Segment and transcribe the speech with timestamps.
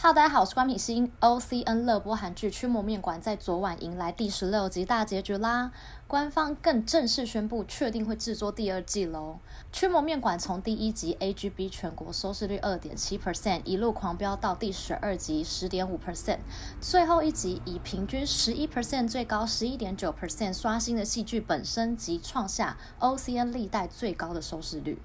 [0.00, 1.10] 哈喽，大家好，我是官品心。
[1.18, 5.72] OCN 热播韩剧《驱魔面馆》在昨晚迎来第十六集大结局啦，
[6.06, 9.40] 官方更正式宣布确定会制作第二季喽。
[9.76, 16.38] 《驱魔面馆》从第一集 AGB 全国收视率二点七 percent 一路狂飙到第十二集十点五 percent，
[16.80, 24.96] 最后一集以平均十一 percent 最高十一点九 percent 刷新的戏剧本身及创下 OCN 历代最高的收视率。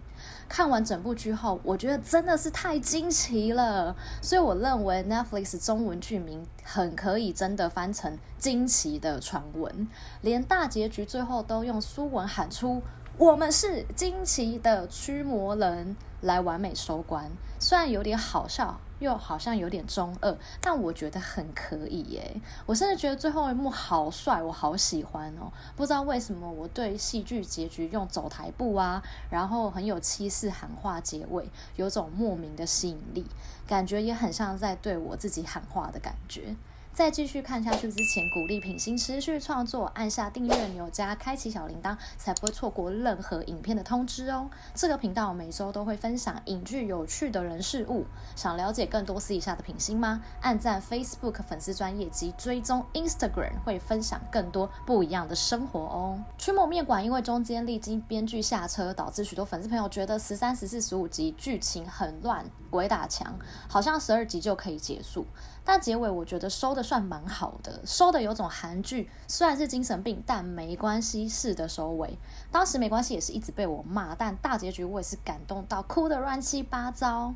[0.48, 9.88] 看完整部剧后，我觉得真的是太惊奇了，所以我认为 Netflix 中文剧名很可以真的翻成“惊奇的传闻”，
[10.22, 12.82] 连大结局最后都用苏文喊出。
[13.18, 17.32] 我们是惊奇的驱魔人，来完美收官。
[17.60, 22.42] 虽然有点好笑，又好像有点中二，但我觉得很可以耶。
[22.66, 25.52] 我甚至觉得最后一幕好帅，我好喜欢哦。
[25.76, 33.26] 不知道为什么，我对戏剧结局用走台步啊，然后很有气势喊话结尾，有种莫名的吸引力，
[33.68, 36.56] 感觉也很像在对我自己喊话的感觉。
[36.94, 44.48] 在继续看下去之前，鼓励品心持续创作，按下订阅钮加开启小铃铛，才不会错过任何影片的通知哦。
[44.76, 48.06] 这个频道每周都会分享影剧有趣的人事物，
[48.36, 50.22] 想了解更多私底下的品心吗？
[50.42, 56.24] 按赞 Facebook 粉丝专页及追踪 Instagram，会分享更多不一样的生活哦。
[56.38, 63.36] 驱魔面馆因为中间历经编剧下车，导致许多粉丝朋友觉得十三、十四、十五集剧情很乱，鬼打墙，
[63.68, 65.26] 好像十二集就可以结束。
[65.66, 72.18] 但结尾我觉得收的算蛮好的，收的有种韩剧虽然是精神病，但没关系式的收尾。
[72.52, 77.34] 当时没关系也是一直被我骂，但大结局我也是感动到哭的乱七八糟。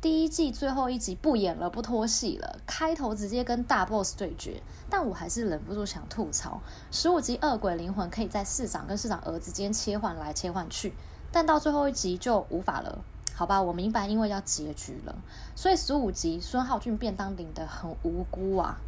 [0.00, 10.94] 第一季最后一集不演了，不拖戏了，开头直接跟大 boss 对决，但我还是忍不住想吐槽：十五集恶鬼灵魂可以在市长跟市长儿子间切换来切换去，
[11.32, 13.02] 但到最后一集就无法了。
[13.34, 15.16] 好吧，我明白，因为要结局了，
[15.56, 18.78] 所以十五集孙浩俊便当领得很无辜啊。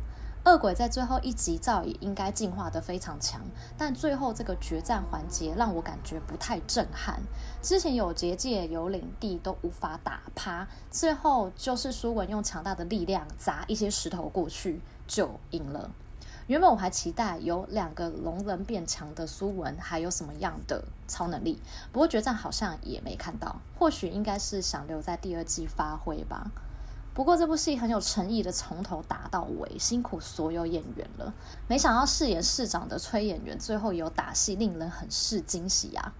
[0.45, 3.41] 恶鬼在最后一集照也应该进化得非常强，
[3.77, 7.21] 但最后这个决战环节让我感觉不太震撼。
[7.61, 15.91] 之前有结界有领地都无法打趴，最后就是苏文用强大的力量砸一些石头过去就赢了。
[16.47, 26.53] 原本我还期待有两个龙人变强的苏文还有什么样的超能力，不过决战好像也没看到，或许应该是想留在第二季发挥吧。
[27.15, 31.35] 不过这部戏很有诚意的从头打到尾，辛苦所有演员了。
[31.67, 36.13] 没想到饰演市长的崔演员最后有打戏，令人很是惊喜啊！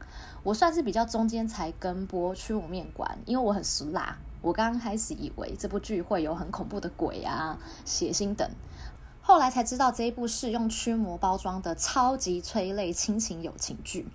[0.43, 8.51] 我算是比较中间才跟播《驱魔面馆》，因为我很俗辣，我刚开始以为这部剧会有很恐怖的鬼啊、血腥等。
[9.29, 14.07] 后来才知道，这一部是用驱魔包装的超级催泪亲情友情剧，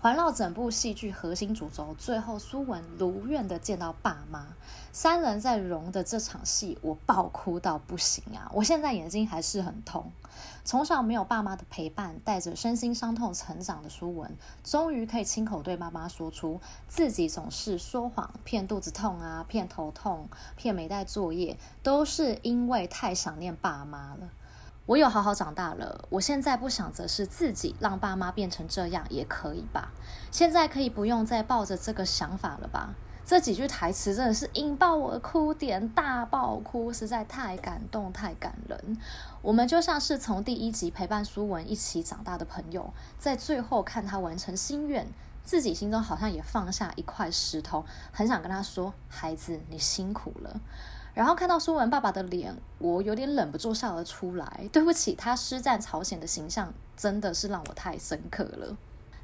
[0.00, 1.92] 环绕整部戏剧核心主轴。
[1.98, 4.46] 最后，苏文如愿的见到爸妈，
[4.92, 8.48] 三人在融的这场戏，我爆哭到不行啊！
[8.54, 10.12] 我现在眼睛还是很痛。
[10.64, 24.28] 从小没有爸妈的陪伴，带着身心伤痛成长的苏文，终于可以亲口对妈妈说出自己总是说谎、骗肚子痛啊、骗头痛、骗没带作业，都是因为太想念爸妈了。
[24.90, 29.92] 我有好好长大了，我现在不想着是自己让爸妈变成这样也可以吧？
[30.32, 32.92] 现在可以不用再抱着这个想法了吧？
[33.24, 38.98] 这几句台词真的是引爆我的哭点，大爆哭，实在太感动，太感人。
[39.42, 45.06] 我们就像是从第一集陪伴苏文一起长大的朋友，在最后看他完成心愿，
[45.44, 50.60] 自己心中好像也放下一块石头，很想跟他说：“孩子，你辛苦了。”
[51.14, 54.68] 然后看到苏文爸爸的脸，我有点忍不住笑了出来。
[54.72, 58.76] 对不起，他师战朝鲜的形象真的是让我太深刻了。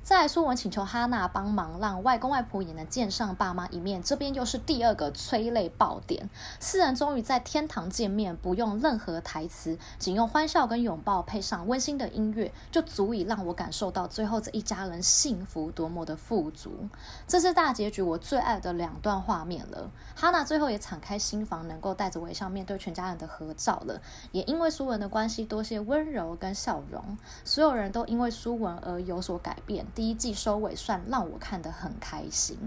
[0.07, 4.01] 再来，苏文请求哈娜帮忙，让外公外婆也能见上爸妈一面。
[4.01, 6.31] 这边又是第二个催泪爆点，
[6.61, 16.89] 四人终于在天堂见面，不用任何台词，仅用欢笑跟拥抱，配上温馨的音乐，就足以让我感受到最后这一家人幸福多么的富足。
[17.27, 19.91] 这是大结局我最爱的两段画面了。
[20.15, 24.01] 哈娜最后也敞开心房，能够带着微笑面对全家人的合照了。
[24.31, 29.85] 也因为苏文的关系，多些温柔跟笑容，所有人都因为苏文而有所改变。
[29.97, 32.59] 第一季收尾算让我看得很开心。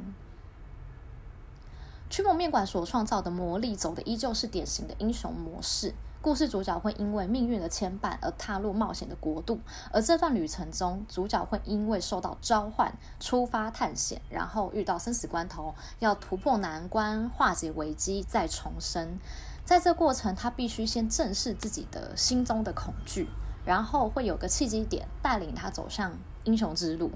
[2.09, 5.93] 驱魔面馆所创造的魔力，走的依旧是典型的英雄模式。
[6.23, 9.59] 故事主角会因为命运的牵绊而踏入冒险的国度，
[9.93, 19.19] 而这段旅程中，主角会因为受到召唤出发探险，然后遇到生死关头，要突破难关，化解危机，再重生。
[19.63, 23.29] 在这过程，他必须先正视自己的心中的恐惧。
[23.69, 26.12] 然后会有个契机点带领他走向
[26.44, 27.12] 英雄之路。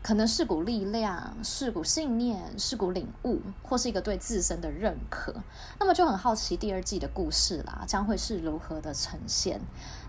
[0.00, 5.34] 可能是股力量，是股信念，是股领悟，或是一个对自身的认可。
[5.78, 9.60] 那么就很好奇第二季的故事啦，将会是如何的呈现？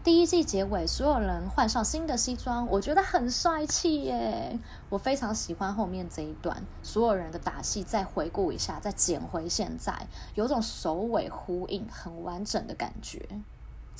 [0.01, 4.57] 第一季结尾，所有人换上新的西装，我觉得很帅气耶！
[4.89, 13.27] 我非常喜欢后面这一段，所有人的打戏，再回顾一下，再剪回现在，有种首尾呼应，很完整的感觉。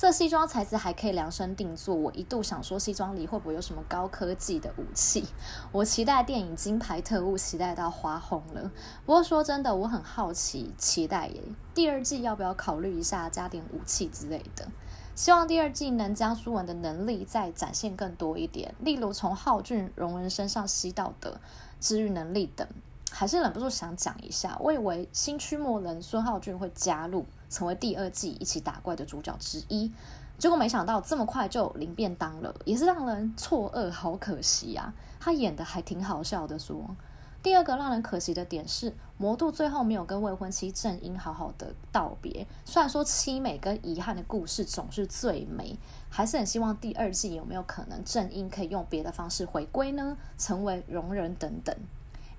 [0.00, 5.26] 这西装材质还可以量身定做，我一度想说西装里会不会有什么高科技的武器？
[5.72, 8.70] 我期待电影《金牌特务》，期待到花红了。
[9.04, 11.42] 不过说真的，我很好奇，期待耶，
[11.74, 14.66] 第二季要不要考虑一下加点武器之类的？
[15.14, 21.38] 希望第二季能将舒文的能力再展现更多一点，例如从浩俊、荣仁身上吸到的
[21.78, 22.66] 治愈能力等。
[23.10, 29.92] 还是忍不住想讲一下，我以为新驱魔人孙浩俊会加入，成为第二季一起打怪的主角之一，
[30.38, 34.94] 结果没想到这么快就领便当了，也是让人错愕，好可惜啊！
[35.18, 36.96] 他演的还挺好笑的说。
[37.42, 42.46] 第二个让人可惜的点是，魔度最后没有跟未婚妻正英好好的道别。
[42.66, 45.78] 虽然说凄美跟遗憾的故事总是最美，
[46.10, 50.18] 还是很希望第二季有没有可能正英可以用别的方式回归呢？
[50.36, 51.74] 成为容人等等。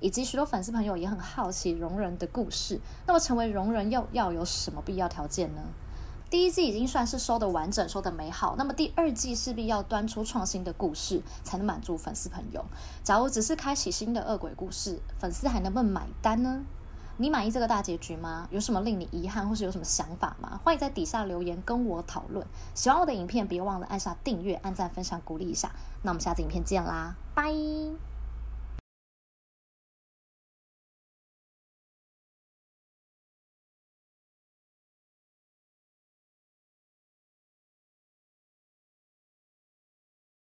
[0.02, 5.62] 以及许多粉丝朋友也很好奇容人的故事，那么成为容人又要有什么必要条件呢？
[6.30, 12.64] 第一季已经算是收得完整、收得美好，那么第二季势必要端出创新的故事，才能满足粉丝朋友。
[13.04, 16.64] 假如只是开启新的恶鬼故事，粉丝还能不能买单呢？
[17.18, 18.48] 你满意这个大结局吗？
[18.50, 20.60] 有什么令你遗憾，或是有什么想法吗？
[20.64, 22.48] 欢迎在底下留言跟我讨论。
[22.74, 25.70] 喜欢我的影片，别忘了按下订阅、按赞、分享，鼓励一下。
[26.02, 28.11] 那我们下次影片见啦，拜。